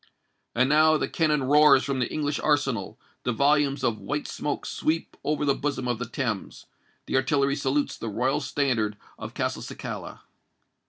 And 0.55 0.67
now 0.67 0.97
the 0.97 1.07
cannon 1.07 1.43
roars 1.43 1.83
from 1.83 1.99
the 1.99 2.11
English 2.11 2.39
arsenal: 2.39 2.97
the 3.21 3.31
volumes 3.31 3.83
of 3.83 3.99
white 3.99 4.27
smoke 4.27 4.65
sweep 4.65 5.15
over 5.23 5.45
the 5.45 5.53
bosom 5.53 5.87
of 5.87 5.99
the 5.99 6.07
Thames;—the 6.09 7.15
artillery 7.15 7.55
salutes 7.55 7.99
the 7.99 8.09
royal 8.09 8.39
standard 8.41 8.97
of 9.19 9.35
Castelcicala. 9.35 10.21